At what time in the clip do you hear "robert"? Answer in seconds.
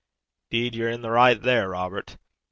1.69-2.17